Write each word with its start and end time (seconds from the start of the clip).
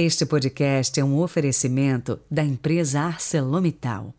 Este 0.00 0.24
podcast 0.24 1.00
é 1.00 1.04
um 1.04 1.18
oferecimento 1.18 2.20
da 2.30 2.44
empresa 2.44 3.00
ArcelorMittal. 3.00 4.14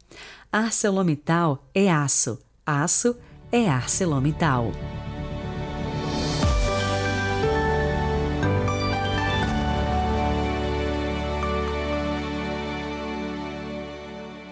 ArcelorMittal 0.52 1.70
é 1.74 1.90
aço, 1.90 2.38
aço 2.66 3.16
é 3.50 3.70
ArcelorMittal. 3.70 4.74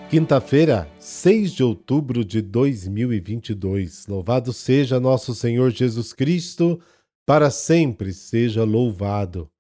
Quinta-feira, 0.10 0.90
6 0.98 1.52
de 1.52 1.62
outubro 1.62 2.24
de 2.24 2.42
2022. 2.42 4.08
Louvado 4.08 4.54
seja 4.54 4.98
nosso 4.98 5.36
Senhor 5.36 5.72
Jesus 5.72 6.14
Cristo, 6.14 6.80
para 7.26 7.50
sempre 7.50 8.14
seja 8.14 8.64
louvado. 8.64 9.52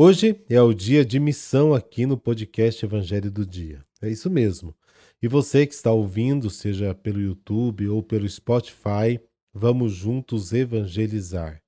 Hoje 0.00 0.40
é 0.48 0.62
o 0.62 0.72
dia 0.72 1.04
de 1.04 1.18
missão 1.18 1.74
aqui 1.74 2.06
no 2.06 2.16
podcast 2.16 2.84
Evangelho 2.84 3.32
do 3.32 3.44
Dia. 3.44 3.84
É 4.00 4.08
isso 4.08 4.30
mesmo. 4.30 4.72
E 5.20 5.26
você 5.26 5.66
que 5.66 5.74
está 5.74 5.90
ouvindo, 5.90 6.48
seja 6.50 6.94
pelo 6.94 7.20
YouTube 7.20 7.88
ou 7.88 8.00
pelo 8.00 8.28
Spotify, 8.28 9.18
vamos 9.52 9.90
juntos 9.90 10.52
evangelizar. 10.52 11.60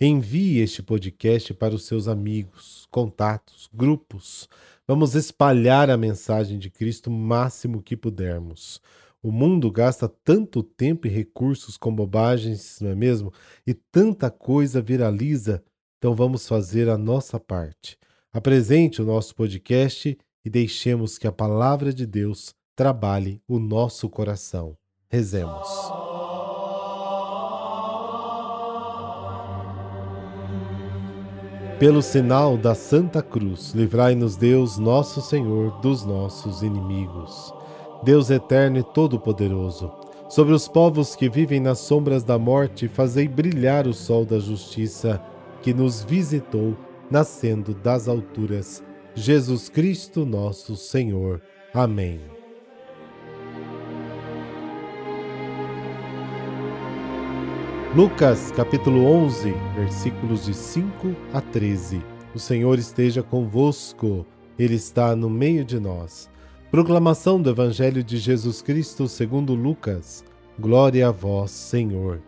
Envie 0.00 0.60
este 0.60 0.82
podcast 0.82 1.52
para 1.52 1.74
os 1.74 1.84
seus 1.84 2.08
amigos, 2.08 2.88
contatos, 2.90 3.68
grupos. 3.70 4.48
Vamos 4.88 5.14
espalhar 5.14 5.90
a 5.90 5.98
mensagem 5.98 6.58
de 6.58 6.70
Cristo 6.70 7.10
o 7.10 7.12
máximo 7.12 7.82
que 7.82 7.98
pudermos. 7.98 8.80
O 9.22 9.30
mundo 9.30 9.70
gasta 9.70 10.08
tanto 10.08 10.62
tempo 10.62 11.06
e 11.06 11.10
recursos 11.10 11.76
com 11.76 11.94
bobagens, 11.94 12.78
não 12.80 12.88
é 12.88 12.94
mesmo? 12.94 13.30
E 13.66 13.74
tanta 13.74 14.30
coisa 14.30 14.80
viraliza 14.80 15.62
então 16.04 16.14
vamos 16.14 16.46
fazer 16.46 16.90
a 16.90 16.98
nossa 16.98 17.40
parte. 17.40 17.96
Apresente 18.30 19.00
o 19.00 19.06
nosso 19.06 19.34
podcast 19.34 20.14
e 20.44 20.50
deixemos 20.50 21.16
que 21.16 21.26
a 21.26 21.32
palavra 21.32 21.94
de 21.94 22.04
Deus 22.04 22.54
trabalhe 22.76 23.40
o 23.48 23.58
nosso 23.58 24.10
coração. 24.10 24.76
Rezemos. 25.08 25.66
Pelo 31.78 32.02
sinal 32.02 32.58
da 32.58 32.74
Santa 32.74 33.22
Cruz, 33.22 33.72
livrai-nos 33.72 34.36
Deus, 34.36 34.76
nosso 34.76 35.22
Senhor, 35.22 35.80
dos 35.80 36.04
nossos 36.04 36.60
inimigos. 36.60 37.50
Deus 38.02 38.28
eterno 38.28 38.76
e 38.76 38.82
todo-poderoso, 38.82 39.90
sobre 40.28 40.52
os 40.52 40.68
povos 40.68 41.16
que 41.16 41.30
vivem 41.30 41.60
nas 41.60 41.78
sombras 41.78 42.22
da 42.22 42.38
morte, 42.38 42.88
fazei 42.88 43.26
brilhar 43.26 43.86
o 43.86 43.94
sol 43.94 44.26
da 44.26 44.38
justiça 44.38 45.18
que 45.64 45.72
nos 45.72 46.04
visitou, 46.04 46.76
nascendo 47.10 47.72
das 47.72 48.06
alturas, 48.06 48.84
Jesus 49.14 49.70
Cristo 49.70 50.26
nosso 50.26 50.76
Senhor. 50.76 51.40
Amém. 51.72 52.20
Lucas 57.96 58.50
capítulo 58.50 59.06
11, 59.06 59.54
versículos 59.74 60.44
de 60.44 60.52
5 60.52 61.16
a 61.32 61.40
13. 61.40 62.02
O 62.34 62.38
Senhor 62.38 62.78
esteja 62.78 63.22
convosco, 63.22 64.26
Ele 64.58 64.74
está 64.74 65.16
no 65.16 65.30
meio 65.30 65.64
de 65.64 65.80
nós. 65.80 66.28
Proclamação 66.70 67.40
do 67.40 67.48
Evangelho 67.48 68.04
de 68.04 68.18
Jesus 68.18 68.60
Cristo 68.60 69.08
segundo 69.08 69.54
Lucas. 69.54 70.22
Glória 70.60 71.08
a 71.08 71.10
vós, 71.10 71.52
Senhor. 71.52 72.20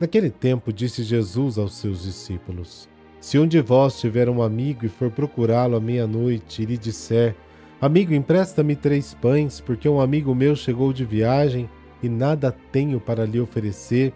Naquele 0.00 0.30
tempo 0.30 0.72
disse 0.72 1.02
Jesus 1.02 1.58
aos 1.58 1.74
seus 1.74 2.04
discípulos: 2.04 2.88
Se 3.20 3.38
um 3.38 3.46
de 3.46 3.60
vós 3.60 4.00
tiver 4.00 4.30
um 4.30 4.42
amigo 4.42 4.86
e 4.86 4.88
for 4.88 5.10
procurá-lo 5.10 5.76
à 5.76 5.80
meia-noite 5.80 6.62
e 6.62 6.64
lhe 6.64 6.78
disser: 6.78 7.36
Amigo, 7.78 8.14
empresta-me 8.14 8.74
três 8.74 9.12
pães, 9.12 9.60
porque 9.60 9.86
um 9.86 10.00
amigo 10.00 10.34
meu 10.34 10.56
chegou 10.56 10.90
de 10.90 11.04
viagem 11.04 11.68
e 12.02 12.08
nada 12.08 12.50
tenho 12.72 12.98
para 12.98 13.26
lhe 13.26 13.38
oferecer. 13.38 14.14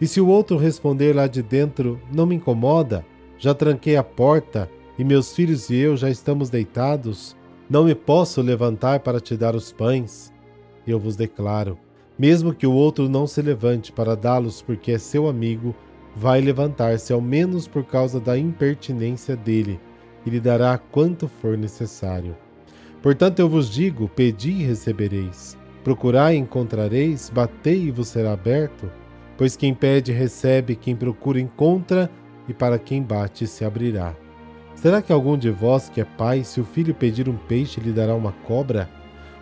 E 0.00 0.06
se 0.06 0.20
o 0.20 0.28
outro 0.28 0.56
responder 0.56 1.16
lá 1.16 1.26
de 1.26 1.42
dentro: 1.42 2.00
Não 2.14 2.24
me 2.24 2.36
incomoda, 2.36 3.04
já 3.36 3.52
tranquei 3.52 3.96
a 3.96 4.04
porta 4.04 4.70
e 4.96 5.02
meus 5.02 5.34
filhos 5.34 5.68
e 5.70 5.76
eu 5.76 5.96
já 5.96 6.08
estamos 6.08 6.50
deitados, 6.50 7.36
não 7.68 7.84
me 7.84 7.96
posso 7.96 8.40
levantar 8.40 9.00
para 9.00 9.20
te 9.20 9.36
dar 9.36 9.56
os 9.56 9.72
pães. 9.72 10.32
Eu 10.86 11.00
vos 11.00 11.16
declaro: 11.16 11.76
mesmo 12.18 12.54
que 12.54 12.66
o 12.66 12.72
outro 12.72 13.08
não 13.08 13.26
se 13.26 13.42
levante 13.42 13.92
para 13.92 14.16
dá-los 14.16 14.62
porque 14.62 14.92
é 14.92 14.98
seu 14.98 15.28
amigo, 15.28 15.74
vai 16.14 16.40
levantar-se 16.40 17.12
ao 17.12 17.20
menos 17.20 17.68
por 17.68 17.84
causa 17.84 18.18
da 18.18 18.38
impertinência 18.38 19.36
dele, 19.36 19.78
e 20.24 20.30
lhe 20.30 20.40
dará 20.40 20.78
quanto 20.78 21.28
for 21.28 21.58
necessário. 21.58 22.36
Portanto, 23.02 23.38
eu 23.38 23.48
vos 23.48 23.70
digo: 23.70 24.08
pedi 24.08 24.50
e 24.50 24.64
recebereis, 24.64 25.56
procurai 25.84 26.34
e 26.34 26.38
encontrareis, 26.38 27.30
batei 27.30 27.84
e 27.84 27.90
vos 27.90 28.08
será 28.08 28.32
aberto. 28.32 28.90
Pois 29.36 29.54
quem 29.54 29.74
pede 29.74 30.12
recebe, 30.12 30.74
quem 30.74 30.96
procura 30.96 31.38
encontra, 31.38 32.10
e 32.48 32.54
para 32.54 32.78
quem 32.78 33.02
bate 33.02 33.46
se 33.46 33.64
abrirá. 33.64 34.14
Será 34.74 35.02
que 35.02 35.12
algum 35.12 35.36
de 35.36 35.50
vós 35.50 35.88
que 35.88 36.00
é 36.00 36.04
pai, 36.04 36.42
se 36.44 36.60
o 36.60 36.64
filho 36.64 36.94
pedir 36.94 37.28
um 37.28 37.36
peixe, 37.36 37.80
lhe 37.80 37.92
dará 37.92 38.14
uma 38.14 38.32
cobra? 38.32 38.88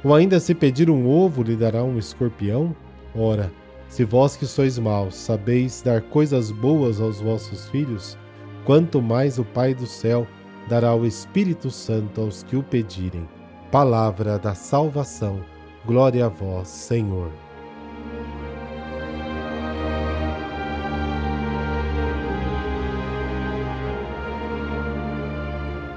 Ou 0.05 0.15
ainda 0.15 0.39
se 0.39 0.55
pedir 0.55 0.91
um 0.91 1.09
ovo, 1.09 1.43
lhe 1.43 1.57
dará 1.57 1.83
um 1.83 1.99
escorpião? 1.99 2.77
Ora, 3.17 3.51
se 3.89 4.05
vós 4.05 4.37
que 4.37 4.45
sois 4.45 4.79
maus 4.79 5.15
sabeis 5.15 5.81
dar 5.81 6.03
coisas 6.03 6.51
boas 6.51 7.01
aos 7.01 7.21
vossos 7.21 7.69
filhos, 7.71 8.19
quanto 8.67 9.01
mais 9.01 9.39
o 9.39 9.45
Pai 9.45 9.75
do 9.75 9.87
céu 9.87 10.27
dará 10.69 10.95
o 10.95 11.07
Espírito 11.07 11.71
Santo 11.71 12.21
aos 12.21 12.43
que 12.43 12.55
o 12.55 12.63
pedirem. 12.63 13.27
Palavra 13.71 14.39
da 14.39 14.55
salvação. 14.55 15.41
Glória 15.87 16.27
a 16.27 16.29
vós, 16.29 16.69
Senhor. 16.69 17.31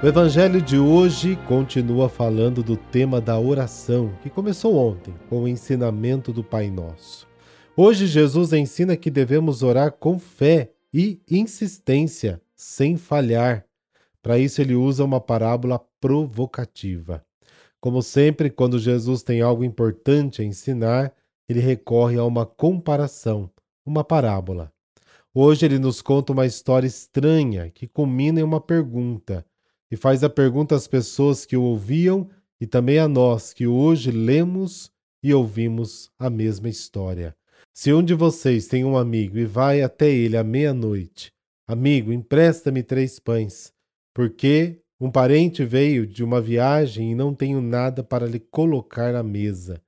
O 0.00 0.06
evangelho 0.06 0.62
de 0.62 0.78
hoje 0.78 1.34
continua 1.48 2.08
falando 2.08 2.62
do 2.62 2.76
tema 2.76 3.20
da 3.20 3.36
oração, 3.36 4.12
que 4.22 4.30
começou 4.30 4.76
ontem 4.76 5.12
com 5.28 5.42
o 5.42 5.48
ensinamento 5.48 6.32
do 6.32 6.44
Pai 6.44 6.70
Nosso. 6.70 7.26
Hoje, 7.76 8.06
Jesus 8.06 8.52
ensina 8.52 8.96
que 8.96 9.10
devemos 9.10 9.64
orar 9.64 9.90
com 9.90 10.16
fé 10.16 10.70
e 10.94 11.20
insistência, 11.28 12.40
sem 12.54 12.96
falhar. 12.96 13.66
Para 14.22 14.38
isso, 14.38 14.60
ele 14.60 14.76
usa 14.76 15.04
uma 15.04 15.20
parábola 15.20 15.80
provocativa. 16.00 17.24
Como 17.80 18.00
sempre, 18.00 18.50
quando 18.50 18.78
Jesus 18.78 19.24
tem 19.24 19.40
algo 19.40 19.64
importante 19.64 20.42
a 20.42 20.44
ensinar, 20.44 21.12
ele 21.48 21.58
recorre 21.58 22.16
a 22.16 22.24
uma 22.24 22.46
comparação, 22.46 23.50
uma 23.84 24.04
parábola. 24.04 24.72
Hoje, 25.34 25.66
ele 25.66 25.80
nos 25.80 26.00
conta 26.00 26.32
uma 26.32 26.46
história 26.46 26.86
estranha 26.86 27.68
que 27.68 27.88
culmina 27.88 28.38
em 28.38 28.44
uma 28.44 28.60
pergunta 28.60 29.44
e 29.90 29.96
faz 29.96 30.22
a 30.22 30.30
pergunta 30.30 30.74
às 30.74 30.86
pessoas 30.86 31.46
que 31.46 31.56
o 31.56 31.62
ouviam 31.62 32.28
e 32.60 32.66
também 32.66 32.98
a 32.98 33.08
nós 33.08 33.52
que 33.52 33.66
hoje 33.66 34.10
lemos 34.10 34.90
e 35.22 35.32
ouvimos 35.32 36.10
a 36.18 36.28
mesma 36.28 36.68
história. 36.68 37.34
Se 37.72 37.92
um 37.92 38.02
de 38.02 38.14
vocês 38.14 38.66
tem 38.66 38.84
um 38.84 38.96
amigo 38.96 39.38
e 39.38 39.44
vai 39.44 39.82
até 39.82 40.10
ele 40.10 40.36
à 40.36 40.42
meia-noite, 40.42 41.32
amigo, 41.66 42.12
empresta-me 42.12 42.82
três 42.82 43.18
pães, 43.18 43.72
porque 44.12 44.80
um 45.00 45.10
parente 45.10 45.64
veio 45.64 46.06
de 46.06 46.24
uma 46.24 46.40
viagem 46.40 47.12
e 47.12 47.14
não 47.14 47.32
tenho 47.32 47.60
nada 47.60 48.02
para 48.02 48.26
lhe 48.26 48.40
colocar 48.40 49.14
à 49.14 49.22
mesa. 49.22 49.80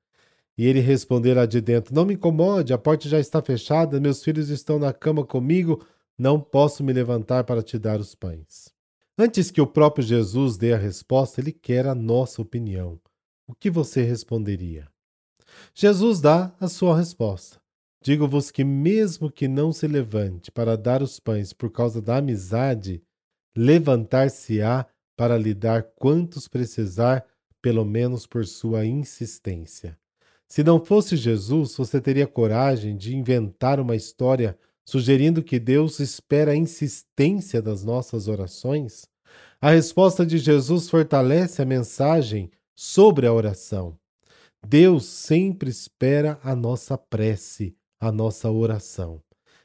E 0.57 0.67
ele 0.67 0.79
responderá 0.79 1.47
de 1.47 1.61
dentro: 1.61 1.95
Não 1.95 2.05
me 2.05 2.15
incomode, 2.15 2.73
a 2.73 2.79
porta 2.79 3.09
já 3.09 3.19
está 3.19 3.43
fechada, 3.43 3.99
meus 3.99 4.23
filhos 4.23 4.51
estão 4.51 4.79
na 4.79 4.93
cama 4.93 5.25
comigo, 5.25 5.85
não 6.17 6.39
posso 6.39 6.85
me 6.85 6.93
levantar 6.93 7.45
para 7.45 7.63
te 7.63 7.79
dar 7.79 7.99
os 7.99 8.15
pães. 8.15 8.73
Antes 9.23 9.51
que 9.51 9.61
o 9.61 9.67
próprio 9.67 10.03
Jesus 10.03 10.57
dê 10.57 10.73
a 10.73 10.79
resposta, 10.79 11.43
ele 11.43 11.53
quer 11.53 11.87
a 11.87 11.95
nossa 11.95 12.41
opinião. 12.41 12.99
O 13.47 13.55
que 13.55 13.69
você 13.69 14.01
responderia? 14.01 14.89
Jesus 15.75 16.23
dá 16.23 16.57
a 16.59 16.67
sua 16.69 16.97
resposta. 16.97 17.61
Digo-vos 18.03 18.51
que, 18.51 18.65
mesmo 18.65 19.31
que 19.31 19.47
não 19.47 19.75
se 19.75 19.87
levante 19.87 20.51
para 20.51 20.75
dar 20.75 21.03
os 21.03 21.21
pães 21.21 21.53
por 21.53 21.71
causa 21.71 22.01
da 22.01 22.17
amizade, 22.17 23.03
levantar-se-á 23.55 24.87
para 25.15 25.37
lhe 25.37 25.53
dar 25.53 25.83
quantos 25.83 26.49
precisar, 26.49 27.23
pelo 27.61 27.85
menos 27.85 28.27
por 28.27 28.47
sua 28.47 28.87
insistência. 28.87 29.99
Se 30.49 30.65
não 30.65 30.83
fosse 30.83 31.15
Jesus, 31.15 31.77
você 31.77 32.01
teria 32.01 32.27
coragem 32.27 32.97
de 32.97 33.15
inventar 33.15 33.81
uma 33.81 33.95
história 33.95 34.59
sugerindo 34.91 35.41
que 35.41 35.61
Deus 35.61 36.01
espera 36.01 36.51
a 36.51 36.57
insistência 36.57 37.63
das 37.63 37.85
nossas 37.85 38.27
orações? 38.27 39.07
A 39.61 39.71
resposta 39.71 40.27
de 40.27 40.37
Jesus 40.37 40.91
fortalece 40.91 41.63
a 41.63 41.65
mensagem 41.65 42.51
sobre 42.75 43.25
a 43.25 43.33
oração. 43.33 43.97
Deus 44.67 45.05
sempre 45.05 45.71
espera 45.71 46.41
a 46.43 46.57
nossa 46.57 46.99
prece, 46.99 47.77
a 48.01 48.11
nossa 48.11 48.51
oração. 48.51 49.23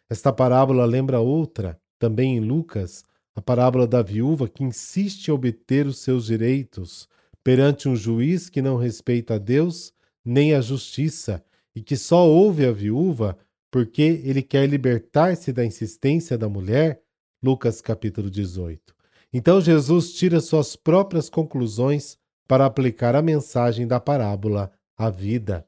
Esta 0.07 0.31
parábola 0.31 0.85
lembra 0.85 1.19
outra, 1.19 1.79
também 1.97 2.37
em 2.37 2.39
Lucas, 2.39 3.03
A 3.37 3.41
parábola 3.41 3.85
da 3.85 4.01
viúva 4.01 4.47
que 4.47 4.63
insiste 4.63 5.27
em 5.27 5.31
obter 5.31 5.85
os 5.85 5.99
seus 5.99 6.27
direitos 6.27 7.09
perante 7.43 7.89
um 7.89 7.95
juiz 7.95 8.49
que 8.49 8.61
não 8.61 8.77
respeita 8.77 9.35
a 9.35 9.37
Deus 9.37 9.91
nem 10.23 10.53
a 10.53 10.61
justiça 10.61 11.43
e 11.75 11.81
que 11.81 11.97
só 11.97 12.25
ouve 12.25 12.65
a 12.65 12.71
viúva 12.71 13.37
porque 13.71 14.21
ele 14.23 14.41
quer 14.41 14.67
libertar-se 14.67 15.51
da 15.51 15.65
insistência 15.65 16.37
da 16.37 16.47
mulher. 16.47 17.01
Lucas 17.43 17.81
capítulo 17.81 18.29
18. 18.29 18.95
Então 19.33 19.59
Jesus 19.59 20.13
tira 20.13 20.39
suas 20.39 20.75
próprias 20.75 21.29
conclusões 21.29 22.17
para 22.47 22.65
aplicar 22.65 23.15
a 23.15 23.21
mensagem 23.21 23.85
da 23.85 23.99
parábola 23.99 24.71
à 24.97 25.09
vida. 25.09 25.67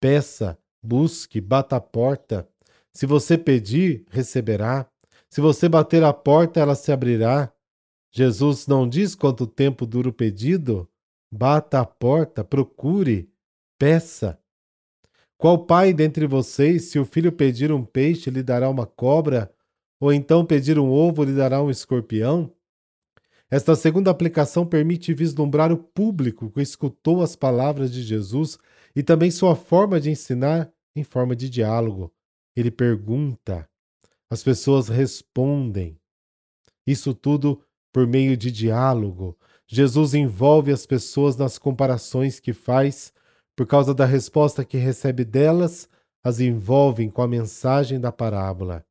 Peça, 0.00 0.58
busque, 0.82 1.40
bata 1.40 1.76
a 1.76 1.80
porta. 1.80 2.48
Se 2.92 3.06
você 3.06 3.38
pedir, 3.38 4.04
receberá. 4.10 4.86
Se 5.30 5.40
você 5.40 5.68
bater 5.68 6.04
a 6.04 6.12
porta, 6.12 6.60
ela 6.60 6.74
se 6.74 6.92
abrirá. 6.92 7.52
Jesus 8.10 8.66
não 8.66 8.86
diz 8.86 9.14
quanto 9.14 9.46
tempo 9.46 9.86
dura 9.86 10.10
o 10.10 10.12
pedido? 10.12 10.86
Bata 11.30 11.80
a 11.80 11.86
porta, 11.86 12.44
procure, 12.44 13.32
peça. 13.78 14.38
Qual 15.42 15.58
pai 15.58 15.92
dentre 15.92 16.24
vocês, 16.24 16.84
se 16.84 17.00
o 17.00 17.04
filho 17.04 17.32
pedir 17.32 17.72
um 17.72 17.82
peixe, 17.82 18.30
lhe 18.30 18.44
dará 18.44 18.70
uma 18.70 18.86
cobra? 18.86 19.52
Ou 19.98 20.12
então 20.12 20.46
pedir 20.46 20.78
um 20.78 20.88
ovo, 20.88 21.24
lhe 21.24 21.34
dará 21.34 21.60
um 21.60 21.68
escorpião? 21.68 22.54
Esta 23.50 23.74
segunda 23.74 24.08
aplicação 24.08 24.64
permite 24.64 25.12
vislumbrar 25.12 25.72
o 25.72 25.76
público 25.76 26.48
que 26.48 26.62
escutou 26.62 27.22
as 27.22 27.34
palavras 27.34 27.92
de 27.92 28.02
Jesus 28.02 28.56
e 28.94 29.02
também 29.02 29.32
sua 29.32 29.56
forma 29.56 30.00
de 30.00 30.10
ensinar 30.12 30.72
em 30.94 31.02
forma 31.02 31.34
de 31.34 31.50
diálogo. 31.50 32.14
Ele 32.54 32.70
pergunta, 32.70 33.68
as 34.30 34.44
pessoas 34.44 34.86
respondem. 34.86 35.98
Isso 36.86 37.12
tudo 37.12 37.60
por 37.92 38.06
meio 38.06 38.36
de 38.36 38.52
diálogo. 38.52 39.36
Jesus 39.66 40.14
envolve 40.14 40.70
as 40.70 40.86
pessoas 40.86 41.36
nas 41.36 41.58
comparações 41.58 42.38
que 42.38 42.52
faz, 42.52 43.12
por 43.56 43.66
causa 43.66 43.94
da 43.94 44.04
resposta 44.04 44.64
que 44.64 44.76
recebe 44.76 45.24
delas, 45.24 45.88
as 46.24 46.40
envolvem 46.40 47.10
com 47.10 47.22
a 47.22 47.28
mensagem 47.28 48.00
da 48.00 48.12
parábola. 48.12 48.84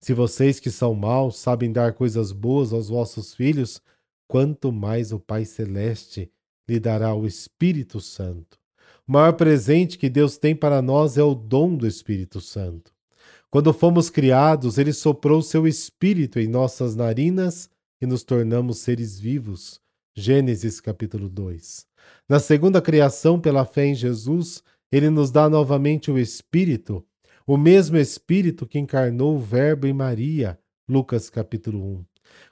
Se 0.00 0.14
vocês 0.14 0.60
que 0.60 0.70
são 0.70 0.94
maus 0.94 1.38
sabem 1.38 1.72
dar 1.72 1.92
coisas 1.92 2.30
boas 2.30 2.72
aos 2.72 2.88
vossos 2.88 3.34
filhos, 3.34 3.82
quanto 4.28 4.70
mais 4.70 5.12
o 5.12 5.18
Pai 5.18 5.44
Celeste 5.44 6.30
lhe 6.68 6.78
dará 6.78 7.14
o 7.14 7.26
Espírito 7.26 8.00
Santo. 8.00 8.58
O 9.06 9.12
maior 9.12 9.32
presente 9.32 9.98
que 9.98 10.08
Deus 10.08 10.36
tem 10.36 10.54
para 10.54 10.80
nós 10.82 11.16
é 11.16 11.22
o 11.22 11.34
dom 11.34 11.74
do 11.74 11.86
Espírito 11.86 12.40
Santo. 12.40 12.92
Quando 13.50 13.72
fomos 13.72 14.10
criados, 14.10 14.76
ele 14.76 14.92
soprou 14.92 15.40
seu 15.40 15.66
espírito 15.66 16.38
em 16.38 16.46
nossas 16.46 16.94
narinas 16.94 17.70
e 18.00 18.06
nos 18.06 18.22
tornamos 18.22 18.78
seres 18.78 19.18
vivos. 19.18 19.80
Gênesis 20.18 20.80
capítulo 20.80 21.28
2. 21.28 21.86
Na 22.28 22.40
segunda 22.40 22.82
criação, 22.82 23.38
pela 23.40 23.64
fé 23.64 23.86
em 23.86 23.94
Jesus, 23.94 24.64
ele 24.90 25.10
nos 25.10 25.30
dá 25.30 25.48
novamente 25.48 26.10
o 26.10 26.18
Espírito, 26.18 27.06
o 27.46 27.56
mesmo 27.56 27.96
Espírito 27.96 28.66
que 28.66 28.80
encarnou 28.80 29.36
o 29.36 29.38
Verbo 29.38 29.86
em 29.86 29.92
Maria. 29.92 30.58
Lucas 30.88 31.30
capítulo 31.30 31.78
1. 31.78 32.04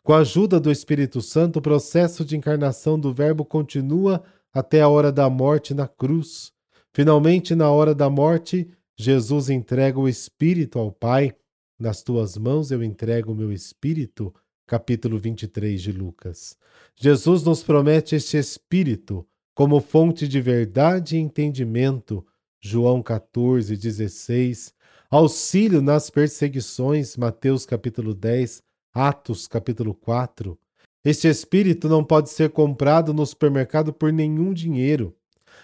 Com 0.05 0.13
a 0.13 0.19
ajuda 0.19 0.61
do 0.61 0.71
Espírito 0.71 1.21
Santo, 1.21 1.59
o 1.59 1.63
processo 1.63 2.25
de 2.25 2.37
encarnação 2.37 2.97
do 3.01 3.13
Verbo 3.13 3.45
continua 3.45 4.23
até 4.55 4.81
a 4.81 4.89
hora 4.89 5.11
da 5.11 5.29
morte 5.29 5.75
na 5.75 5.89
cruz. 5.89 6.53
Finalmente, 6.95 7.57
na 7.57 7.69
hora 7.69 7.97
da 7.97 8.09
morte, 8.09 8.71
Jesus 8.97 9.51
entrega 9.51 9.99
o 9.99 10.09
Espírito 10.09 10.79
ao 10.79 10.93
Pai. 10.93 11.35
Nas 11.81 12.01
tuas 12.01 12.37
mãos 12.37 12.71
eu 12.71 12.81
entrego 12.81 13.33
o 13.33 13.35
meu 13.35 13.51
Espírito. 13.53 14.33
Capítulo 14.69 15.17
23 15.17 15.81
de 15.81 15.93
Lucas. 15.93 16.57
Jesus 16.97 17.45
nos 17.45 17.63
promete 17.63 18.17
este 18.17 18.37
Espírito 18.37 19.25
como 19.55 19.81
fonte 19.81 20.27
de 20.27 20.41
verdade 20.41 21.17
e 21.17 21.21
entendimento. 21.21 22.27
João 22.61 23.01
14, 23.01 23.77
16. 23.77 24.75
Auxílio 25.09 25.81
nas 25.81 26.11
perseguições. 26.11 27.17
Mateus 27.17 27.65
capítulo 27.65 28.13
10. 28.13 28.61
Atos 28.93 29.47
capítulo 29.47 29.95
4. 29.95 30.59
Este 31.05 31.29
Espírito 31.29 31.89
não 31.89 32.03
pode 32.03 32.31
ser 32.31 32.51
comprado 32.51 33.15
no 33.15 33.25
supermercado 33.25 33.93
por 33.93 34.13
nenhum 34.13 34.53
dinheiro. 34.53 35.15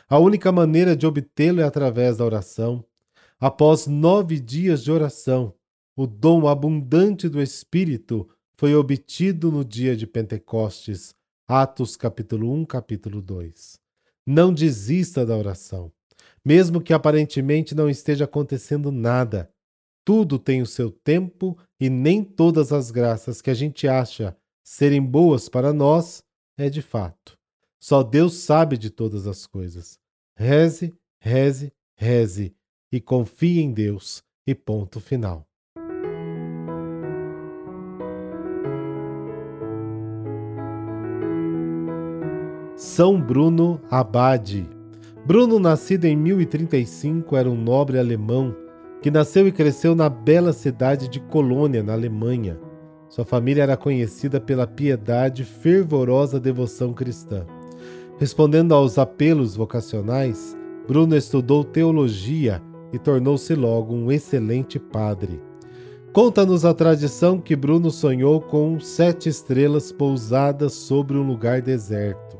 A 0.08 0.20
única 0.20 0.52
maneira 0.52 0.94
de 0.94 1.08
obtê-lo 1.08 1.60
é 1.60 1.64
através 1.64 2.18
da 2.18 2.24
oração. 2.24 2.84
Após 3.40 3.88
nove 3.88 4.38
dias 4.38 4.84
de 4.84 4.92
oração, 4.92 5.52
o 5.96 6.06
dom 6.06 6.46
abundante 6.46 7.28
do 7.28 7.42
Espírito 7.42 8.28
foi 8.56 8.74
obtido 8.74 9.50
no 9.50 9.64
dia 9.64 9.96
de 9.96 10.06
Pentecostes. 10.06 11.14
Atos 11.48 11.96
capítulo 11.96 12.52
1, 12.52 12.64
capítulo 12.64 13.20
2. 13.20 13.78
Não 14.26 14.52
desista 14.54 15.26
da 15.26 15.36
oração. 15.36 15.92
Mesmo 16.44 16.80
que 16.80 16.92
aparentemente 16.92 17.74
não 17.74 17.88
esteja 17.88 18.24
acontecendo 18.24 18.90
nada, 18.90 19.50
tudo 20.04 20.38
tem 20.38 20.62
o 20.62 20.66
seu 20.66 20.90
tempo 20.90 21.56
e 21.80 21.88
nem 21.88 22.24
todas 22.24 22.72
as 22.72 22.90
graças 22.90 23.40
que 23.40 23.50
a 23.50 23.54
gente 23.54 23.86
acha 23.86 24.36
serem 24.64 25.02
boas 25.02 25.48
para 25.48 25.72
nós 25.72 26.22
é 26.56 26.68
de 26.68 26.82
fato. 26.82 27.38
Só 27.80 28.02
Deus 28.02 28.34
sabe 28.34 28.76
de 28.76 28.90
todas 28.90 29.26
as 29.26 29.46
coisas. 29.46 29.98
Reze, 30.36 30.94
reze, 31.20 31.72
reze 31.96 32.54
e 32.90 33.00
confie 33.00 33.60
em 33.60 33.72
Deus. 33.72 34.22
E 34.44 34.56
ponto 34.56 34.98
final. 34.98 35.46
São 42.84 43.18
Bruno 43.20 43.80
Abade. 43.88 44.68
Bruno, 45.24 45.60
nascido 45.60 46.04
em 46.04 46.16
1035, 46.16 47.36
era 47.36 47.48
um 47.48 47.54
nobre 47.54 47.96
alemão 47.96 48.52
que 49.00 49.08
nasceu 49.08 49.46
e 49.46 49.52
cresceu 49.52 49.94
na 49.94 50.08
bela 50.08 50.52
cidade 50.52 51.06
de 51.06 51.20
Colônia, 51.20 51.80
na 51.80 51.92
Alemanha. 51.92 52.58
Sua 53.08 53.24
família 53.24 53.62
era 53.62 53.76
conhecida 53.76 54.40
pela 54.40 54.66
piedade 54.66 55.42
e 55.42 55.44
fervorosa 55.44 56.40
devoção 56.40 56.92
cristã. 56.92 57.46
Respondendo 58.18 58.74
aos 58.74 58.98
apelos 58.98 59.54
vocacionais, 59.54 60.56
Bruno 60.88 61.16
estudou 61.16 61.62
teologia 61.62 62.60
e 62.92 62.98
tornou-se 62.98 63.54
logo 63.54 63.94
um 63.94 64.10
excelente 64.10 64.80
padre. 64.80 65.40
Conta-nos 66.12 66.64
a 66.64 66.74
tradição 66.74 67.38
que 67.38 67.54
Bruno 67.54 67.92
sonhou 67.92 68.40
com 68.40 68.80
sete 68.80 69.28
estrelas 69.28 69.92
pousadas 69.92 70.72
sobre 70.72 71.16
um 71.16 71.24
lugar 71.24 71.62
deserto. 71.62 72.31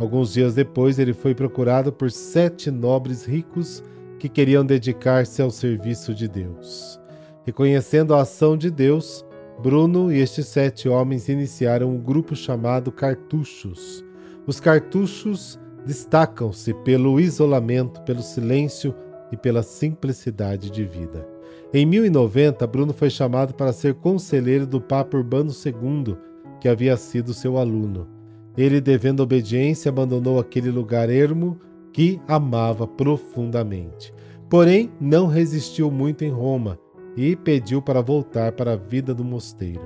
Alguns 0.00 0.32
dias 0.32 0.54
depois, 0.54 0.98
ele 0.98 1.12
foi 1.12 1.34
procurado 1.34 1.92
por 1.92 2.10
sete 2.10 2.70
nobres 2.70 3.26
ricos 3.26 3.84
que 4.18 4.30
queriam 4.30 4.64
dedicar-se 4.64 5.42
ao 5.42 5.50
serviço 5.50 6.14
de 6.14 6.26
Deus. 6.26 6.98
Reconhecendo 7.44 8.14
a 8.14 8.22
ação 8.22 8.56
de 8.56 8.70
Deus, 8.70 9.26
Bruno 9.62 10.10
e 10.10 10.18
estes 10.18 10.46
sete 10.46 10.88
homens 10.88 11.28
iniciaram 11.28 11.90
um 11.90 11.98
grupo 11.98 12.34
chamado 12.34 12.90
Cartuchos. 12.90 14.02
Os 14.46 14.58
cartuchos 14.58 15.60
destacam-se 15.84 16.72
pelo 16.72 17.20
isolamento, 17.20 18.00
pelo 18.00 18.22
silêncio 18.22 18.94
e 19.30 19.36
pela 19.36 19.62
simplicidade 19.62 20.70
de 20.70 20.82
vida. 20.82 21.28
Em 21.74 21.84
1090, 21.84 22.66
Bruno 22.66 22.94
foi 22.94 23.10
chamado 23.10 23.52
para 23.52 23.72
ser 23.72 23.94
conselheiro 23.94 24.66
do 24.66 24.80
Papa 24.80 25.18
Urbano 25.18 25.52
II, 25.52 26.16
que 26.58 26.68
havia 26.70 26.96
sido 26.96 27.34
seu 27.34 27.58
aluno. 27.58 28.19
Ele, 28.56 28.80
devendo 28.80 29.20
obediência, 29.20 29.88
abandonou 29.88 30.38
aquele 30.38 30.70
lugar 30.70 31.08
ermo 31.08 31.58
que 31.92 32.20
amava 32.26 32.86
profundamente. 32.86 34.12
Porém, 34.48 34.90
não 35.00 35.26
resistiu 35.26 35.90
muito 35.90 36.24
em 36.24 36.30
Roma 36.30 36.78
e 37.16 37.36
pediu 37.36 37.80
para 37.80 38.00
voltar 38.00 38.52
para 38.52 38.72
a 38.72 38.76
vida 38.76 39.14
do 39.14 39.24
mosteiro. 39.24 39.82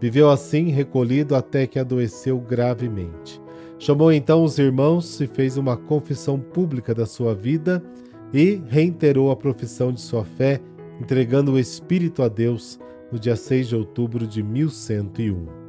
Viveu 0.00 0.30
assim, 0.30 0.70
recolhido, 0.70 1.34
até 1.36 1.66
que 1.66 1.78
adoeceu 1.78 2.40
gravemente. 2.40 3.40
Chamou 3.78 4.12
então 4.12 4.44
os 4.44 4.58
irmãos 4.58 5.20
e 5.20 5.26
fez 5.26 5.56
uma 5.56 5.76
confissão 5.76 6.38
pública 6.38 6.94
da 6.94 7.06
sua 7.06 7.34
vida 7.34 7.82
e 8.32 8.60
reiterou 8.68 9.30
a 9.30 9.36
profissão 9.36 9.92
de 9.92 10.00
sua 10.00 10.24
fé, 10.24 10.60
entregando 11.00 11.52
o 11.52 11.58
Espírito 11.58 12.22
a 12.22 12.28
Deus 12.28 12.78
no 13.10 13.18
dia 13.18 13.36
6 13.36 13.68
de 13.68 13.76
outubro 13.76 14.26
de 14.26 14.42
1101. 14.42 15.59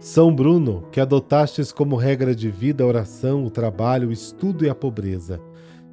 São 0.00 0.34
Bruno, 0.34 0.84
que 0.90 0.98
adotastes 0.98 1.70
como 1.70 1.94
regra 1.94 2.34
de 2.34 2.50
vida 2.50 2.82
a 2.82 2.86
oração, 2.86 3.44
o 3.44 3.50
trabalho, 3.50 4.08
o 4.08 4.12
estudo 4.12 4.64
e 4.64 4.70
a 4.70 4.74
pobreza, 4.74 5.38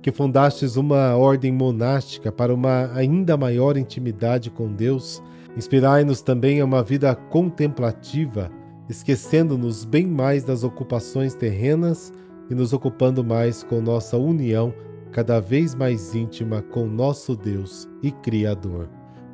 que 0.02 0.14
fundastes 0.14 0.78
uma 0.78 1.14
ordem 1.18 1.52
monástica 1.52 2.32
para 2.32 2.54
uma 2.54 2.90
ainda 2.94 3.36
maior 3.36 3.76
intimidade 3.76 4.50
com 4.50 4.72
Deus, 4.72 5.22
inspirai-nos 5.58 6.22
também 6.22 6.62
a 6.62 6.66
uma 6.66 6.82
vida 6.82 7.14
contemplativa, 7.14 8.50
esquecendo-nos 8.88 9.84
bem 9.84 10.08
mais 10.08 10.46
das 10.46 10.64
ocupações 10.64 11.36
terrenas 11.36 12.14
e 12.50 12.56
nos 12.56 12.72
ocupando 12.72 13.26
mais 13.26 13.62
com 13.62 13.82
nossa 13.82 14.18
união 14.18 14.74
cada 15.12 15.42
vez 15.42 15.76
mais 15.76 16.16
íntima 16.16 16.62
com 16.62 16.86
nosso 16.86 17.36
Deus 17.36 17.90
e 18.02 18.12
Criador. 18.12 18.88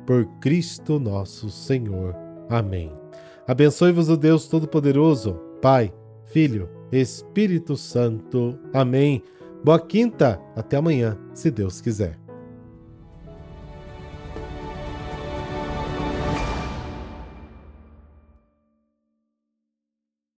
Por 0.04 0.26
Cristo 0.40 0.98
nosso 0.98 1.48
Senhor. 1.48 2.16
Amém. 2.50 3.03
Abençoe-vos 3.46 4.08
o 4.08 4.16
Deus 4.16 4.48
Todo-Poderoso, 4.48 5.38
Pai, 5.60 5.92
Filho, 6.24 6.66
Espírito 6.90 7.76
Santo. 7.76 8.58
Amém. 8.72 9.22
Boa 9.62 9.78
quinta, 9.78 10.40
até 10.56 10.78
amanhã, 10.78 11.18
se 11.34 11.50
Deus 11.50 11.80
quiser. 11.80 12.23